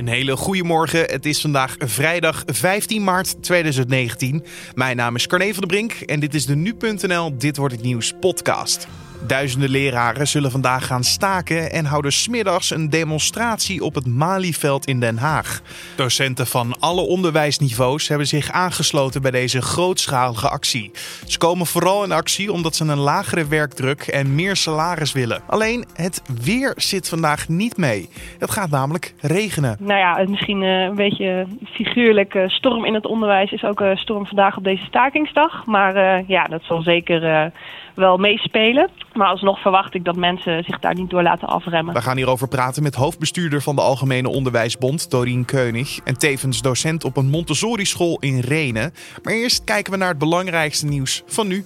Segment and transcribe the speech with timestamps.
[0.00, 1.00] Een hele goede morgen.
[1.00, 4.44] Het is vandaag vrijdag 15 maart 2019.
[4.74, 7.82] Mijn naam is Carne van der Brink en dit is de nu.nl Dit wordt het
[7.82, 8.88] nieuws podcast.
[9.26, 15.00] Duizenden leraren zullen vandaag gaan staken en houden smiddags een demonstratie op het Malieveld in
[15.00, 15.60] Den Haag.
[15.96, 20.90] Docenten van alle onderwijsniveaus hebben zich aangesloten bij deze grootschalige actie.
[21.26, 25.42] Ze komen vooral in actie omdat ze een lagere werkdruk en meer salaris willen.
[25.46, 28.08] Alleen het weer zit vandaag niet mee.
[28.38, 29.76] Het gaat namelijk regenen.
[29.78, 32.34] Nou ja, misschien eh, een beetje figuurlijk.
[32.34, 35.66] eh, storm in het onderwijs is ook eh, storm vandaag op deze stakingsdag.
[35.66, 37.52] Maar ja, dat zal zeker
[37.94, 38.88] wel meespelen.
[39.12, 41.94] Maar alsnog verwacht ik dat mensen zich daar niet door laten afremmen.
[41.94, 45.98] We gaan hierover praten met hoofdbestuurder van de Algemene Onderwijsbond, Dorien Keunig.
[46.04, 48.92] En tevens docent op een Montessori-school in Renen.
[49.22, 51.64] Maar eerst kijken we naar het belangrijkste nieuws van nu.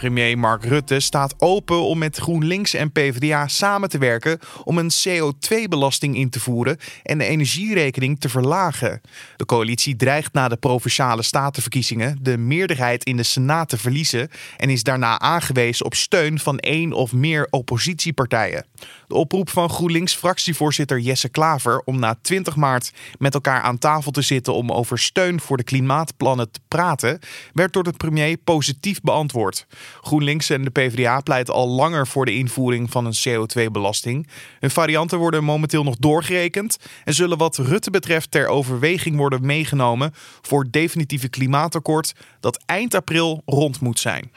[0.00, 4.90] Premier Mark Rutte staat open om met GroenLinks en PvdA samen te werken om een
[4.90, 9.00] CO2-belasting in te voeren en de energierekening te verlagen.
[9.36, 14.70] De coalitie dreigt na de provinciale statenverkiezingen de meerderheid in de Senaat te verliezen en
[14.70, 18.66] is daarna aangewezen op steun van één of meer oppositiepartijen.
[19.06, 24.22] De oproep van GroenLinks-fractievoorzitter Jesse Klaver om na 20 maart met elkaar aan tafel te
[24.22, 27.18] zitten om over steun voor de klimaatplannen te praten,
[27.52, 29.66] werd door de premier positief beantwoord.
[30.00, 34.28] GroenLinks en de PvdA pleiten al langer voor de invoering van een CO2-belasting.
[34.60, 40.14] Hun varianten worden momenteel nog doorgerekend en zullen wat Rutte betreft ter overweging worden meegenomen
[40.40, 44.30] voor het definitieve klimaatakkoord dat eind april rond moet zijn.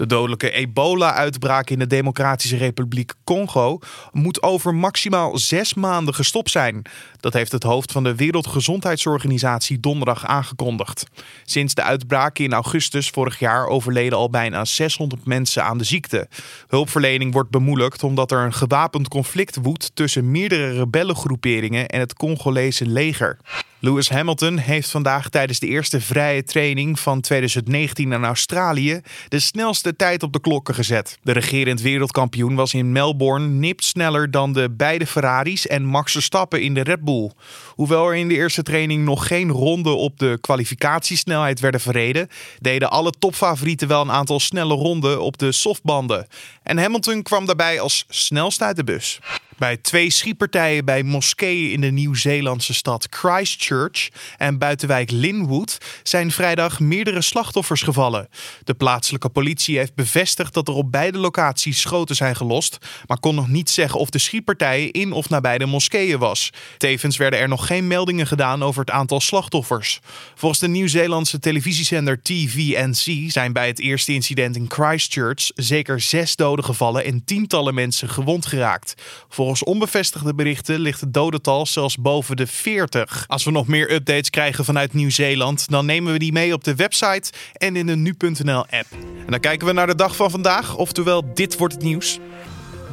[0.00, 3.78] De dodelijke ebola-uitbraak in de Democratische Republiek Congo
[4.12, 6.82] moet over maximaal zes maanden gestopt zijn.
[7.16, 11.06] Dat heeft het hoofd van de Wereldgezondheidsorganisatie donderdag aangekondigd.
[11.44, 16.28] Sinds de uitbraak in augustus vorig jaar overleden al bijna 600 mensen aan de ziekte.
[16.68, 22.86] Hulpverlening wordt bemoeilijkt omdat er een gewapend conflict woedt tussen meerdere rebellengroeperingen en het Congolese
[22.86, 23.38] leger.
[23.82, 29.96] Lewis Hamilton heeft vandaag tijdens de eerste vrije training van 2019 in Australië de snelste
[29.96, 31.18] tijd op de klokken gezet.
[31.22, 36.62] De regerend wereldkampioen was in Melbourne nipt sneller dan de beide Ferraris en Max Verstappen
[36.62, 37.30] in de Red Bull.
[37.68, 42.90] Hoewel er in de eerste training nog geen ronde op de kwalificatiesnelheid werden verreden, deden
[42.90, 46.26] alle topfavorieten wel een aantal snelle ronden op de softbanden.
[46.62, 49.20] En Hamilton kwam daarbij als snelste uit de bus.
[49.60, 56.80] Bij twee schietpartijen bij moskeeën in de Nieuw-Zeelandse stad Christchurch en buitenwijk Linwood zijn vrijdag
[56.80, 58.28] meerdere slachtoffers gevallen.
[58.64, 63.34] De plaatselijke politie heeft bevestigd dat er op beide locaties schoten zijn gelost, maar kon
[63.34, 66.50] nog niet zeggen of de schietpartij in of nabij de moskeeën was.
[66.76, 70.00] Tevens werden er nog geen meldingen gedaan over het aantal slachtoffers.
[70.34, 76.64] Volgens de Nieuw-Zeelandse televisiezender TVNC zijn bij het eerste incident in Christchurch zeker zes doden
[76.64, 78.94] gevallen en tientallen mensen gewond geraakt.
[79.28, 83.24] Volgens onbevestigde berichten ligt het dodental zelfs boven de 40.
[83.26, 86.74] Als we nog meer updates krijgen vanuit Nieuw-Zeeland, dan nemen we die mee op de
[86.74, 88.86] website en in de nu.nl app.
[89.24, 92.18] En dan kijken we naar de dag van vandaag, oftewel dit wordt het nieuws.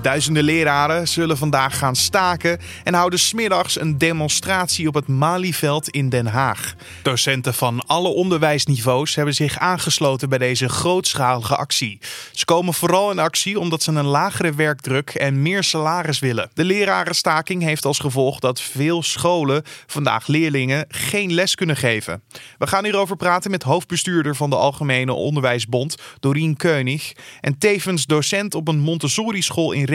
[0.08, 6.10] Duizenden leraren zullen vandaag gaan staken en houden smiddags een demonstratie op het Malieveld in
[6.10, 6.76] Den Haag.
[7.02, 12.00] Docenten van alle onderwijsniveaus hebben zich aangesloten bij deze grootschalige actie.
[12.32, 16.50] Ze komen vooral in actie omdat ze een lagere werkdruk en meer salaris willen.
[16.54, 22.22] De lerarenstaking heeft als gevolg dat veel scholen vandaag leerlingen geen les kunnen geven.
[22.58, 28.56] We gaan hierover praten met hoofdbestuurder van de Algemene Onderwijsbond, Dorien Keunig, en tevens docent
[28.56, 29.86] op een Montessori-school in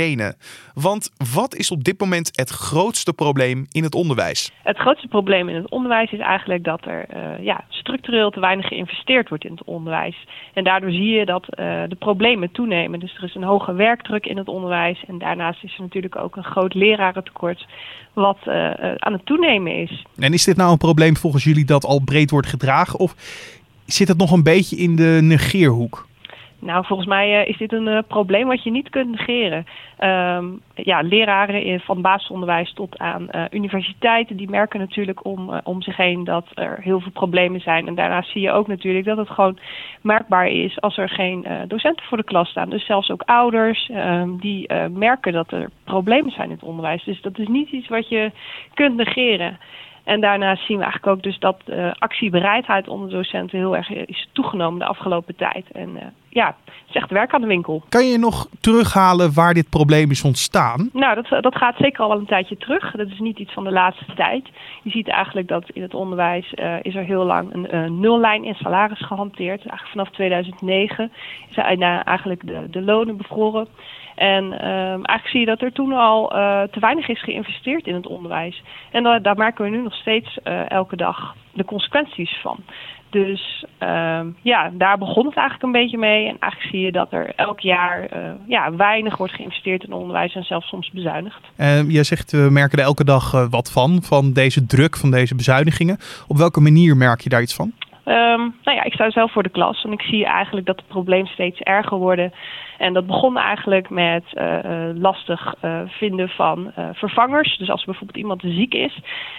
[0.74, 4.50] Want wat is op dit moment het grootste probleem in het onderwijs?
[4.62, 8.66] Het grootste probleem in het onderwijs is eigenlijk dat er eh, ja, structureel te weinig
[8.66, 10.26] geïnvesteerd wordt in het onderwijs.
[10.54, 13.00] En daardoor zie je dat eh, de problemen toenemen.
[13.00, 15.04] Dus er is een hoge werkdruk in het onderwijs.
[15.06, 17.66] En daarnaast is er natuurlijk ook een groot lerarentekort
[18.12, 20.04] wat eh, aan het toenemen is.
[20.18, 22.98] En is dit nou een probleem volgens jullie dat al breed wordt gedragen?
[22.98, 23.14] Of
[23.86, 26.10] zit het nog een beetje in de negeerhoek?
[26.64, 29.66] Nou, volgens mij eh, is dit een eh, probleem wat je niet kunt negeren.
[29.98, 35.82] Ehm, ja, leraren in- van basisonderwijs tot aan eh, universiteiten, die merken natuurlijk om, om
[35.82, 37.86] zich heen dat er heel veel problemen zijn.
[37.86, 39.58] En daarnaast zie je ook natuurlijk dat het gewoon
[40.00, 42.70] merkbaar is als er geen docenten voor de klas staan.
[42.70, 47.04] Dus zelfs ook ouders, ehm, die merken dat er problemen zijn in het onderwijs.
[47.04, 48.30] Dus dat is niet iets wat je
[48.74, 49.58] kunt negeren.
[50.04, 54.28] En daarnaast zien we eigenlijk ook dus dat de actiebereidheid onder docenten heel erg is
[54.32, 55.70] toegenomen de afgelopen tijd.
[55.72, 57.82] En eh, ja, het is echt werk aan de winkel.
[57.88, 60.90] Kan je nog terughalen waar dit probleem is ontstaan?
[60.92, 62.90] Nou, dat, dat gaat zeker al wel een tijdje terug.
[62.90, 64.48] Dat is niet iets van de laatste tijd.
[64.82, 68.44] Je ziet eigenlijk dat in het onderwijs uh, is er heel lang een uh, nullijn
[68.44, 69.58] in salaris gehanteerd.
[69.58, 71.12] Eigenlijk vanaf 2009
[71.50, 73.68] zijn eigenlijk de, de lonen bevroren.
[74.22, 77.94] En um, eigenlijk zie je dat er toen al uh, te weinig is geïnvesteerd in
[77.94, 78.62] het onderwijs.
[78.90, 82.58] En daar merken we nu nog steeds uh, elke dag de consequenties van.
[83.10, 86.28] Dus ehm, ja, daar begon het eigenlijk een beetje mee.
[86.28, 88.08] En eigenlijk zie je dat er elk jaar
[88.46, 91.40] ja, weinig wordt geïnvesteerd in onderwijs en zelfs soms bezuinigd.
[91.88, 95.98] jij zegt we merken er elke dag wat van, van deze druk, van deze bezuinigingen.
[96.28, 97.72] Op welke manier merk je daar iets van?
[98.04, 100.86] Um, nou ja, ik sta zelf voor de klas en ik zie eigenlijk dat het
[100.86, 102.20] probleem steeds erger wordt.
[102.82, 104.58] En dat begon eigenlijk met uh,
[104.94, 107.56] lastig uh, vinden van vervangers.
[107.58, 108.98] Dus als bijvoorbeeld iemand ziek is.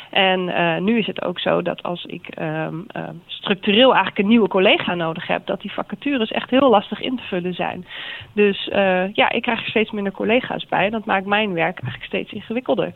[0.10, 0.46] En
[0.84, 2.86] nu is het ook zo dat als ik um,
[3.26, 7.24] structureel eigenlijk een nieuwe collega nodig heb, dat die vacatures echt heel lastig in te
[7.24, 7.86] vullen zijn.
[8.34, 8.70] Dus
[9.14, 12.32] ja, ik krijg er steeds minder collega's bij en dat maakt mijn werk eigenlijk steeds
[12.32, 12.94] ingewikkelder.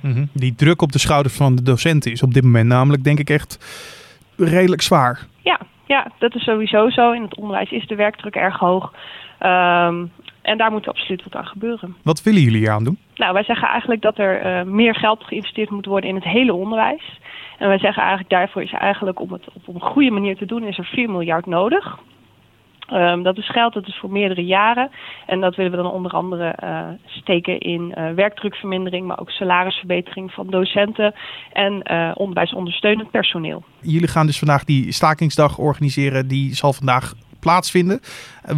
[0.00, 0.28] -hmm.
[0.32, 3.30] Die druk op de schouders van de docenten is op dit moment namelijk denk ik
[3.30, 3.58] echt
[4.36, 5.26] redelijk zwaar.
[5.42, 7.12] Ja, ja, dat is sowieso zo.
[7.12, 8.92] In het onderwijs is de werkdruk erg hoog.
[9.44, 10.10] Um,
[10.42, 11.96] en daar moet absoluut wat aan gebeuren.
[12.02, 12.98] Wat willen jullie hier aan doen?
[13.14, 16.54] Nou, wij zeggen eigenlijk dat er uh, meer geld geïnvesteerd moet worden in het hele
[16.54, 17.20] onderwijs.
[17.58, 20.64] En wij zeggen eigenlijk daarvoor is eigenlijk om het op een goede manier te doen,
[20.64, 21.98] is er 4 miljard nodig.
[22.92, 24.90] Um, dat is geld, dat is voor meerdere jaren.
[25.26, 30.32] En dat willen we dan onder andere uh, steken in uh, werkdrukvermindering, maar ook salarisverbetering
[30.32, 31.14] van docenten
[31.52, 33.64] en uh, onderwijsondersteunend personeel.
[33.80, 36.28] Jullie gaan dus vandaag die stakingsdag organiseren.
[36.28, 37.12] Die zal vandaag
[37.44, 38.00] plaatsvinden.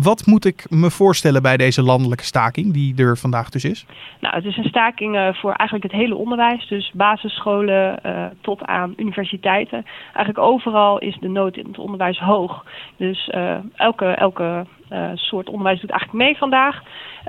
[0.02, 3.86] Wat moet ik me voorstellen bij deze landelijke staking die er vandaag dus is?
[4.20, 6.68] Nou, het is een staking uh, voor eigenlijk het hele onderwijs.
[6.68, 9.84] Dus basisscholen uh, tot aan universiteiten.
[10.14, 12.64] Eigenlijk overal is de nood in het onderwijs hoog.
[12.96, 14.66] Dus uh, elke, elke
[15.14, 16.82] soort onderwijs doet eigenlijk mee vandaag.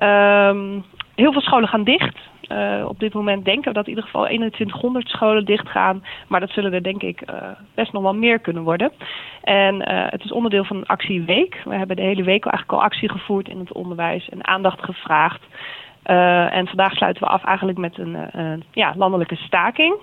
[0.04, 0.84] Um,
[1.18, 2.18] heel veel scholen gaan dicht.
[2.52, 6.04] Uh, op dit moment denken we dat in ieder geval 2100 scholen dichtgaan.
[6.28, 7.36] Maar dat zullen er denk ik uh,
[7.76, 8.92] best nog wel meer kunnen worden.
[9.42, 11.62] En uh, het is onderdeel van een actieweek.
[11.64, 15.42] We hebben de hele week eigenlijk al actie gevoerd in het onderwijs en aandacht gevraagd.
[16.04, 19.96] en vandaag sluiten we af eigenlijk met een ja, landelijke staking.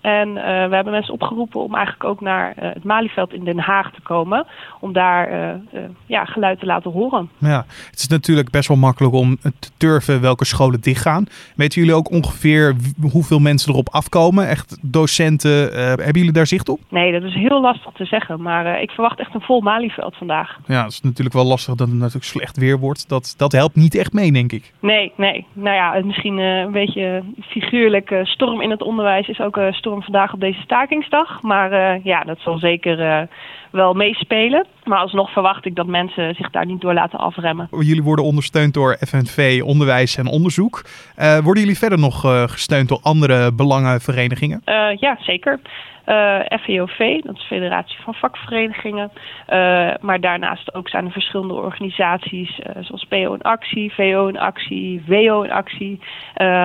[0.00, 3.58] En uh, we hebben mensen opgeroepen om eigenlijk ook naar uh, het Malieveld in Den
[3.58, 4.46] Haag te komen.
[4.80, 7.30] Om daar uh, ja, geluid te laten horen.
[7.38, 11.26] Ja, het is natuurlijk best wel makkelijk om te turven welke scholen dichtgaan.
[11.56, 12.76] Weten jullie ook ongeveer
[13.12, 14.48] hoeveel mensen erop afkomen?
[14.48, 16.80] Echt docenten, hebben jullie daar zicht op?
[16.88, 18.42] Nee, dat is heel lastig te zeggen.
[18.42, 20.58] Maar ik verwacht echt een vol Malieveld vandaag.
[20.66, 23.08] Ja, het is natuurlijk wel lastig dat het natuurlijk slecht weer wordt.
[23.08, 24.72] Dat, dat helpt niet echt mee, denk ik.
[24.80, 25.46] Nee, nee.
[25.52, 30.40] Nou ja, misschien een beetje figuurlijk storm in het onderwijs is ook storm vandaag op
[30.40, 31.42] deze stakingsdag.
[31.42, 33.22] Maar uh, ja, dat zal zeker uh,
[33.70, 34.66] wel meespelen.
[34.90, 37.68] Maar alsnog verwacht ik dat mensen zich daar niet door laten afremmen.
[37.70, 40.82] Jullie worden ondersteund door FNV Onderwijs en Onderzoek.
[41.18, 42.20] Uh, worden jullie verder nog
[42.50, 44.62] gesteund door andere belangenverenigingen?
[44.98, 45.60] ja, zeker.
[46.06, 49.10] Uh, FVOV, dat is Federatie van Vakverenigingen.
[49.48, 54.38] Uh, maar daarnaast ook zijn er verschillende organisaties uh, zoals PO in Actie, VO in
[54.38, 56.00] Actie, WO in Actie.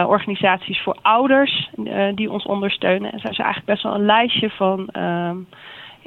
[0.07, 1.69] organisaties voor ouders
[2.15, 3.11] die ons ondersteunen.
[3.11, 5.37] En zo is eigenlijk best wel een lijstje van ehm,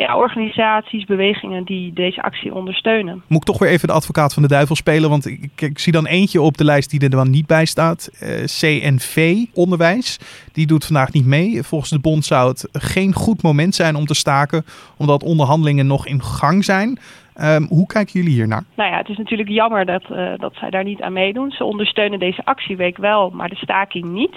[0.04, 3.22] ja, organisaties, bewegingen die deze actie ondersteunen.
[3.26, 5.10] Moet ik toch weer even de advocaat van de duivel spelen?
[5.10, 8.10] Want ik, ik zie dan eentje op de lijst die er dan niet bij staat.
[8.22, 10.18] Uh, CNV Onderwijs.
[10.52, 11.62] Die doet vandaag niet mee.
[11.62, 14.64] Volgens de bond zou het geen goed moment zijn om te staken,
[14.96, 16.98] omdat onderhandelingen nog in gang zijn.
[17.40, 18.64] Um, hoe kijken jullie hier naar?
[18.74, 21.50] Nou ja, het is natuurlijk jammer dat, uh, dat zij daar niet aan meedoen.
[21.50, 24.34] Ze ondersteunen deze actieweek wel, maar de staking niet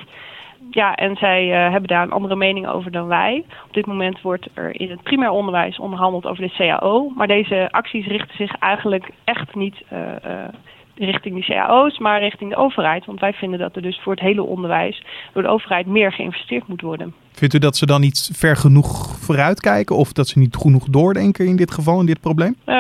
[0.76, 3.46] ja, en zij uh, hebben daar een andere mening over dan wij.
[3.68, 7.12] Op dit moment wordt er in het primair onderwijs onderhandeld over de CAO.
[7.16, 10.48] Maar deze acties richten zich eigenlijk echt niet uh, uh,
[10.96, 13.06] richting die cao's, maar richting de overheid.
[13.06, 16.68] Want wij vinden dat er dus voor het hele onderwijs door de overheid meer geïnvesteerd
[16.68, 17.14] moet worden.
[17.32, 21.46] Vindt u dat ze dan niet ver genoeg vooruitkijken of dat ze niet genoeg doordenken
[21.46, 22.56] in dit geval, in dit probleem?
[22.66, 22.76] Uh,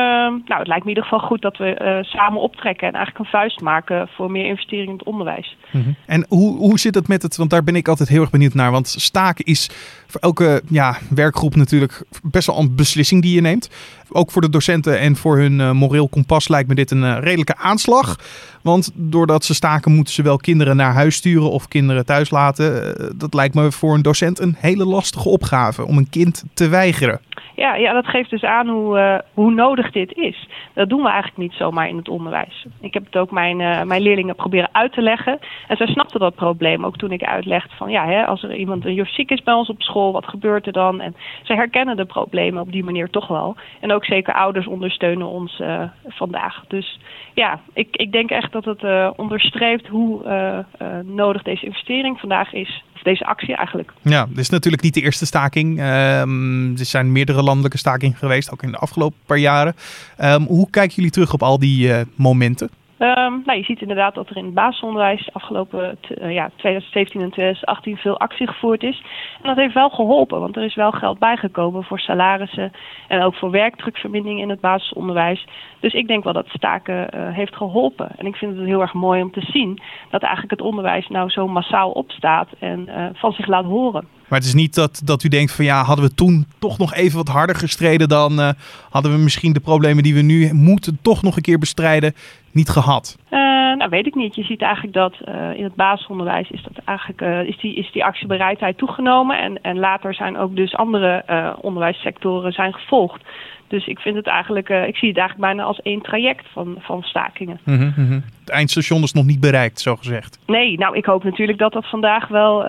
[0.46, 3.25] nou, het lijkt me in ieder geval goed dat we uh, samen optrekken en eigenlijk
[3.25, 5.58] een vuist maken voor meer investering in het onderwijs.
[5.72, 5.96] -hmm.
[6.05, 8.53] En hoe, hoe zit het met het, want daar ben ik altijd heel erg benieuwd
[8.53, 9.70] naar, want staken is
[10.08, 13.70] voor elke ja, werkgroep natuurlijk best wel een beslissing die je neemt.
[14.10, 17.17] Ook voor de docenten en voor hun uh, moreel kompas lijkt me dit een uh,
[17.20, 18.20] redelijke aanslag.
[18.62, 22.96] Want doordat ze staken moeten ze wel kinderen naar huis sturen of kinderen thuis laten.
[23.18, 27.20] dat lijkt me voor een docent een hele lastige opgave om een kind te weigeren.
[27.55, 30.48] Ja, ja, dat geeft dus aan hoe, uh, hoe nodig dit is.
[30.74, 32.65] Dat doen we eigenlijk niet zomaar in het onderwijs.
[32.81, 35.39] Ik heb het ook mijn, uh, mijn leerlingen proberen uit te leggen.
[35.67, 38.86] En zij snapten dat probleem ook toen ik uitlegde van ja, hè, als er iemand
[38.86, 41.01] een juf ziek is bij ons op school, wat gebeurt er dan?
[41.01, 43.55] En ze herkennen de problemen op die manier toch wel.
[43.79, 46.63] En ook zeker ouders ondersteunen ons uh, vandaag.
[46.67, 47.00] Dus
[47.33, 50.65] ja, ik, ik denk echt dat het onderstreept hoe
[51.03, 53.91] nodig deze investering vandaag is deze actie eigenlijk.
[54.01, 55.79] Ja, dit is natuurlijk niet de eerste staking.
[55.79, 59.75] Um, er zijn meerdere landelijke stakingen geweest, ook in de afgelopen paar jaren.
[60.24, 62.70] Um, hoe kijken jullie terug op al die uh, momenten?
[63.01, 67.29] Um, nou, je ziet inderdaad dat er in het basisonderwijs afgelopen uh, ja, 2017 en
[67.29, 69.03] 2018 veel actie gevoerd is.
[69.41, 72.72] En dat heeft wel geholpen, want er is wel geld bijgekomen voor salarissen
[73.08, 75.46] en ook voor werkdrukvermindering in het basisonderwijs.
[75.79, 78.12] Dus ik denk wel dat staken uh, heeft geholpen.
[78.17, 81.29] En ik vind het heel erg mooi om te zien dat eigenlijk het onderwijs nou
[81.29, 84.08] zo massaal opstaat en uh, van zich laat horen.
[84.31, 86.93] Maar het is niet dat, dat u denkt van ja, hadden we toen toch nog
[86.93, 88.50] even wat harder gestreden, dan uh,
[88.89, 92.13] hadden we misschien de problemen die we nu moeten toch nog een keer bestrijden
[92.51, 93.17] niet gehad.
[93.25, 93.39] Uh,
[93.77, 94.35] nou, weet ik niet.
[94.35, 98.05] Je ziet eigenlijk dat uh, in het basisonderwijs is, dat eigenlijk, is, die, is die
[98.05, 99.39] actiebereidheid toegenomen.
[99.39, 101.23] En, en later zijn ook dus andere
[101.61, 103.21] onderwijssectoren zijn gevolgd.
[103.67, 107.01] Dus ik vind het eigenlijk, ik zie het eigenlijk bijna als één traject van, van
[107.01, 107.59] stakingen.
[107.63, 108.23] Mm -hmm.
[108.39, 110.39] Het eindstation is nog niet bereikt, zo gezegd.
[110.45, 112.63] Nee, nou ik hoop natuurlijk dat dat vandaag wel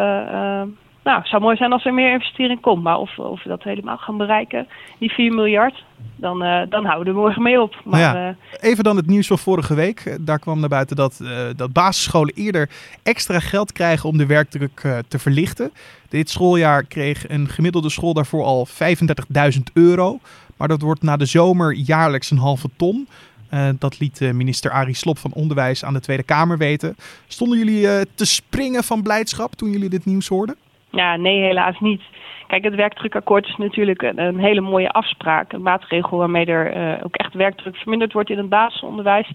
[1.05, 2.83] nou, het zou mooi zijn als er meer investering komt.
[2.83, 4.67] Maar of, of we dat helemaal gaan bereiken,
[4.99, 5.85] die 4 miljard,
[6.17, 7.81] dan, uh, dan houden we morgen mee op.
[7.85, 8.29] Maar, ja.
[8.29, 8.35] uh,
[8.71, 10.17] Even dan het nieuws van vorige week.
[10.21, 12.71] Daar kwam naar buiten dat, uh, dat basisscholen eerder
[13.03, 15.73] extra geld krijgen om de werkdruk te verlichten.
[16.09, 20.19] Dit schooljaar kreeg een gemiddelde school daarvoor al 35.000 euro.
[20.57, 23.09] Maar dat wordt na de zomer jaarlijks een halve ton.
[23.51, 26.97] Uh, dat liet minister Arie Slob van Onderwijs aan de Tweede Kamer weten.
[27.27, 30.57] Stonden jullie uh, te springen van blijdschap toen jullie dit nieuws hoorden?
[30.93, 32.03] Ja, nee, helaas niet.
[32.47, 35.53] Kijk, het werkdrukakkoord is natuurlijk een, een hele mooie afspraak.
[35.53, 39.31] Een maatregel waarmee er uh, ook echt werkdruk verminderd wordt in het basisonderwijs.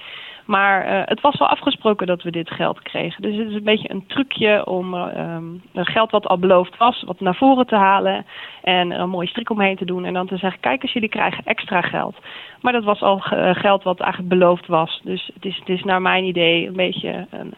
[0.46, 3.22] Maar uh, het was wel afgesproken dat we dit geld kregen.
[3.22, 7.04] Dus het is een beetje een trucje om uh, um, geld wat al beloofd was,
[7.06, 8.26] wat naar voren te halen.
[8.64, 10.06] En een mooie strik omheen te doen.
[10.06, 12.16] En dan te zeggen, kijk eens, jullie krijgen extra geld.
[12.62, 13.20] Maar dat was al
[13.54, 15.02] geld wat eigenlijk beloofd was.
[15.04, 17.54] Dus het is, het is naar mijn idee een beetje een,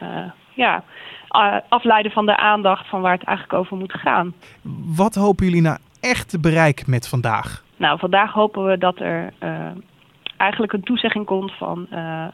[0.54, 0.84] ja
[1.70, 4.34] afleiden van de aandacht van waar het eigenlijk over moet gaan.
[4.96, 7.64] Wat hopen jullie nou echt te bereiken met vandaag?
[7.78, 9.68] Nou, vandaag hopen we dat er uh,
[10.38, 12.26] eigenlijk een toezegging komt van uh,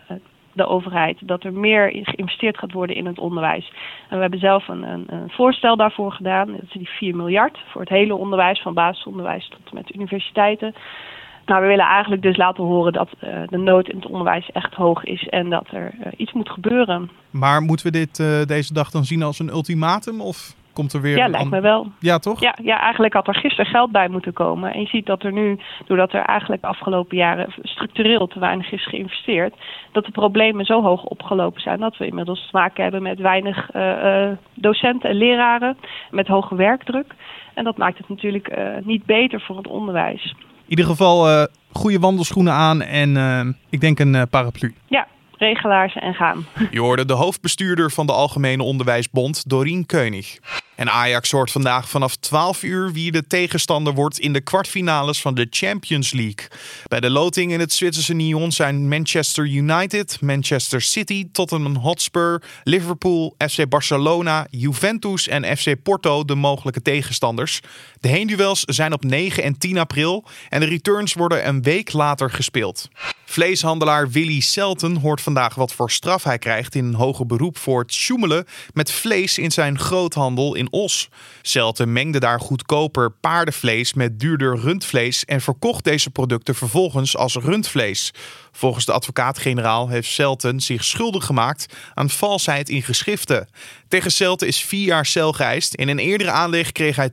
[0.56, 3.72] de overheid dat er meer geïnvesteerd gaat worden in het onderwijs.
[4.10, 6.52] En we hebben zelf een, een, een voorstel daarvoor gedaan.
[6.52, 10.76] Dat is die 4 miljard voor het hele onderwijs, van basisonderwijs tot en met universiteiten.
[11.46, 14.74] Nou, we willen eigenlijk dus laten horen dat uh, de nood in het onderwijs echt
[14.74, 17.10] hoog is en dat er uh, iets moet gebeuren.
[17.32, 21.02] Maar moeten we dit uh, deze dag dan zien als een ultimatum of komt er
[21.02, 21.18] weer?
[21.18, 21.88] Ja, lijkt me wel.
[22.00, 22.42] Ja, toch?
[22.42, 24.74] Ja, ja, eigenlijk had er gisteren geld bij moeten komen.
[24.74, 28.72] En je ziet dat er nu, doordat er eigenlijk de afgelopen jaren structureel te weinig
[28.72, 29.56] is geïnvesteerd,
[29.92, 33.70] dat de problemen zo hoog opgelopen zijn dat we inmiddels te maken hebben met weinig
[34.54, 35.78] docenten en leraren,
[36.12, 37.14] met hoge werkdruk.
[37.54, 40.36] En dat maakt het natuurlijk niet beter voor het onderwijs.
[40.66, 44.74] In ieder geval uh, goede wandelschoenen aan en uh, ik denk een uh, paraplu.
[44.88, 46.46] Ja, regelaars en gaan.
[46.72, 50.38] Je hoorde de hoofdbestuurder van de Algemene Onderwijsbond, Dorien Keunig.
[50.76, 55.36] En Ajax hoort vandaag vanaf 12 uur wie de tegenstander wordt in de kwartfinales van
[55.36, 56.48] de Champions League.
[56.88, 63.36] Bij de loting in het Zwitserse Nyon zijn Manchester United, Manchester City, Tottenham Hotspur, Liverpool,
[63.38, 67.60] FC Barcelona, Juventus en FC Porto de mogelijke tegenstanders.
[68.00, 72.32] De heenduels zijn op 9 en 10 april en de returns worden een week later
[72.32, 72.90] gespeeld.
[73.26, 77.82] Vleeshandelaar Willy Selten hoort vandaag wat voor straf hij krijgt in een hoger beroep voor
[77.82, 81.10] het met vlees in zijn groothandel in Os.
[81.42, 88.12] Selten mengde daar goedkoper paardenvlees met duurder rundvlees en verkocht deze producten vervolgens als rundvlees.
[88.52, 93.48] Volgens de advocaat-generaal heeft Selten zich schuldig gemaakt aan valsheid in geschriften.
[93.88, 95.74] Tegen Selten is vier jaar cel geëist.
[95.74, 97.10] In een eerdere aanleg kreeg hij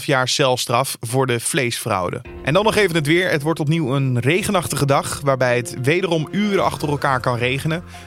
[0.00, 2.22] 2,5 jaar celstraf voor de vleesfraude.
[2.44, 3.30] En dan nog even het weer.
[3.30, 7.36] Het wordt opnieuw een regenachtige dag, waarbij het wederom uren achter elkaar kan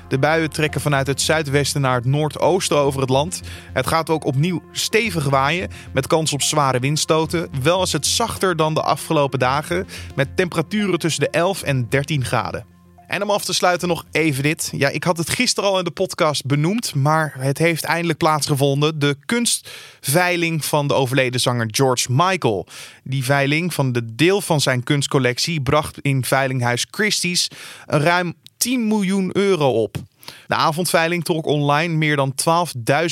[0.07, 3.41] De buien trekken vanuit het zuidwesten naar het noordoosten over het land.
[3.73, 7.49] Het gaat ook opnieuw stevig waaien, met kans op zware windstoten.
[7.61, 12.25] Wel is het zachter dan de afgelopen dagen, met temperaturen tussen de 11 en 13
[12.25, 12.65] graden.
[13.07, 14.71] En om af te sluiten nog even dit.
[14.77, 18.99] Ja, ik had het gisteren al in de podcast benoemd, maar het heeft eindelijk plaatsgevonden.
[18.99, 22.67] De kunstveiling van de overleden zanger George Michael.
[23.03, 27.47] Die veiling van de deel van zijn kunstcollectie bracht in veilinghuis Christie's
[27.85, 28.33] ruim
[28.65, 29.97] 10 miljoen euro op.
[30.47, 32.33] De avondveiling trok online meer dan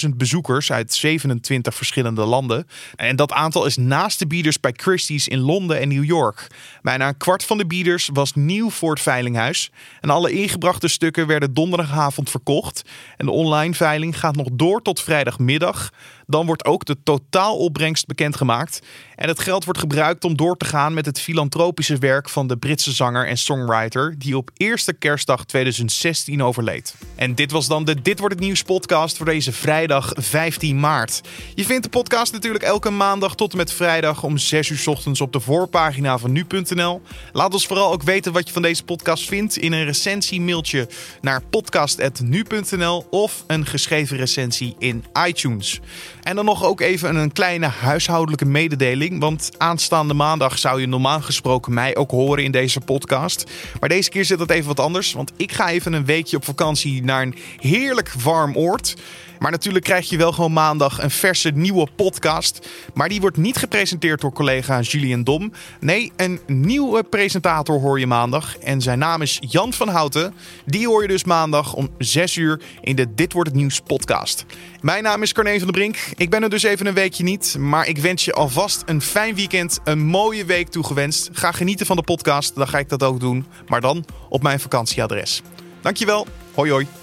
[0.06, 2.68] 12.000 bezoekers uit 27 verschillende landen.
[2.96, 6.48] En dat aantal is naast de bieders bij Christie's in Londen en New York.
[6.82, 9.72] Bijna een kwart van de bieders was nieuw voor het veilinghuis.
[10.02, 12.82] En alle ingebrachte stukken werden donderdagavond verkocht.
[13.18, 15.92] En de online veiling gaat nog door tot vrijdagmiddag.
[16.34, 18.82] Dan wordt ook de totaalopbrengst bekendgemaakt.
[19.16, 22.58] En het geld wordt gebruikt om door te gaan met het filantropische werk van de
[22.58, 26.96] Britse zanger en songwriter die op eerste kerstdag 2016 overleed.
[27.16, 31.22] En dit was dan de Dit wordt het nieuws podcast voor deze vrijdag 15 maart.
[31.56, 35.22] Je vindt de podcast natuurlijk elke maandag tot en met vrijdag om 6 uur ochtends
[35.22, 37.02] op de voorpagina van nu.nl.
[37.32, 40.88] Laat ons vooral ook weten wat je van deze podcast vindt in een recensie mailtje
[41.22, 45.82] naar podcast@nu.nl of een geschreven recensie in iTunes.
[46.24, 49.20] En dan nog ook even een kleine huishoudelijke mededeling.
[49.20, 53.52] Want aanstaande maandag zou je normaal gesproken mij ook horen in deze podcast.
[53.80, 55.14] Maar deze keer zit het even wat anders.
[55.14, 58.96] Want ik ga even een weekje op vakantie naar een heerlijk warm oord.
[59.44, 62.70] Maar natuurlijk krijg je wel gewoon maandag een verse nieuwe podcast.
[62.94, 65.52] Maar die wordt niet gepresenteerd door collega Julian Dom.
[65.80, 68.58] Nee, een nieuwe presentator hoor je maandag.
[68.58, 70.34] En zijn naam is Jan van Houten.
[70.66, 74.46] Die hoor je dus maandag om 6 uur in de Dit Wordt Het Nieuws podcast.
[74.82, 75.98] Mijn naam is Carne van der Brink.
[76.16, 77.56] Ik ben er dus even een weekje niet.
[77.60, 81.30] Maar ik wens je alvast een fijn weekend, een mooie week toegewenst.
[81.32, 83.46] Ga genieten van de podcast, dan ga ik dat ook doen.
[83.68, 85.42] Maar dan op mijn vakantieadres.
[85.82, 86.28] Dankjewel.
[86.54, 87.03] Hoi hoi.